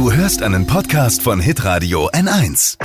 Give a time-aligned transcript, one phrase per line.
[0.00, 2.78] Du hörst einen Podcast von Hitradio N1.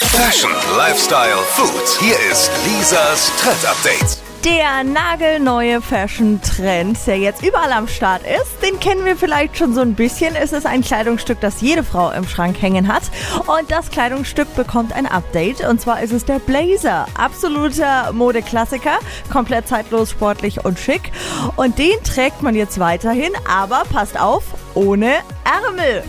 [0.00, 1.98] Fashion, Lifestyle, Food.
[1.98, 4.18] Hier ist Lisas Trend Update.
[4.44, 9.80] Der nagelneue Fashion-Trend, der jetzt überall am Start ist, den kennen wir vielleicht schon so
[9.80, 10.36] ein bisschen.
[10.36, 13.02] Es ist ein Kleidungsstück, das jede Frau im Schrank hängen hat.
[13.48, 15.62] Und das Kleidungsstück bekommt ein Update.
[15.62, 17.08] Und zwar ist es der Blazer.
[17.16, 19.00] Absoluter Modeklassiker.
[19.32, 21.10] Komplett zeitlos, sportlich und schick.
[21.56, 23.32] Und den trägt man jetzt weiterhin.
[23.44, 24.44] Aber passt auf,
[24.74, 26.04] ohne Ärmel.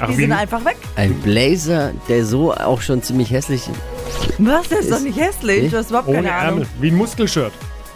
[0.00, 0.76] Ach, Die sind einfach weg.
[0.96, 4.38] Ein Blazer, der so auch schon ziemlich hässlich ist.
[4.38, 4.68] Was?
[4.68, 5.70] Das ist doch nicht hässlich.
[5.70, 6.48] Du hast überhaupt ohne keine Ahnung.
[6.60, 7.52] Ärmel, wie ein Muskelshirt.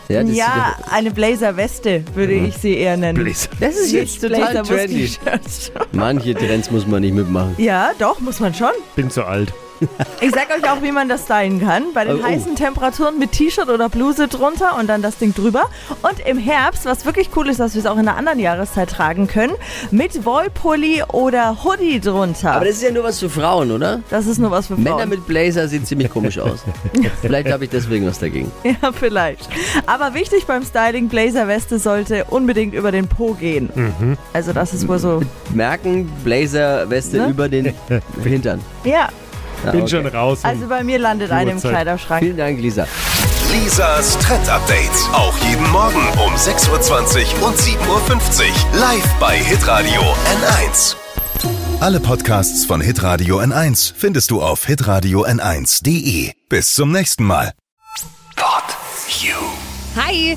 [0.09, 3.23] Ja, Ja, eine Blazer-Weste würde ich sie eher nennen.
[3.23, 3.49] Blazer.
[3.59, 5.09] das ist jetzt total trendy.
[5.25, 5.89] Blazer-Muskel-Shirt.
[5.93, 7.55] Manche Trends muss man nicht mitmachen.
[7.57, 8.69] Ja, doch, muss man schon.
[8.97, 9.53] Bin zu alt.
[10.21, 11.85] Ich sag euch auch, wie man das stylen kann.
[11.95, 12.23] Bei den Oh.
[12.25, 15.65] heißen Temperaturen mit T-Shirt oder Bluse drunter und dann das Ding drüber.
[16.03, 18.91] Und im Herbst, was wirklich cool ist, dass wir es auch in einer anderen Jahreszeit
[18.91, 19.53] tragen können,
[19.91, 22.53] mit Wollpulli oder Hoodie drunter.
[22.53, 24.01] Aber das ist ja nur was für Frauen, oder?
[24.11, 24.85] das ist nur was für Frauen.
[24.85, 26.65] Männer mit Blazer sehen ziemlich komisch aus.
[27.23, 28.51] Vielleicht habe ich deswegen was dagegen.
[28.65, 29.49] Ja, vielleicht.
[29.87, 33.69] Aber wichtig beim Styling, Blazerweste sollte unbedingt über den Po gehen.
[33.75, 34.17] Mhm.
[34.33, 35.21] Also das ist wohl so.
[35.53, 37.29] Merken, Blazer-Weste Ne?
[37.29, 37.73] über den
[38.25, 38.61] Hintern.
[38.85, 39.09] Ja,
[39.65, 39.91] Ja, Bin okay.
[39.91, 40.41] schon raus.
[40.43, 41.61] also bei mir landet eine im.
[41.61, 42.23] Kleiderschrank.
[42.23, 42.87] Vielen Dank, Lisa.
[43.53, 44.91] Lisas Trend Update.
[45.13, 48.79] Auch jeden Morgen um 6.20 Uhr und 7.50 Uhr.
[48.81, 50.97] Live bei Hitradio N1.
[51.81, 56.33] Alle Podcasts von Hitradio N1 findest du auf hitradio n1.de.
[56.49, 57.53] Bis zum nächsten Mal.
[58.37, 58.65] Pod
[59.21, 59.35] You.
[59.97, 60.37] Hi!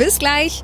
[0.01, 0.63] Bis gleich.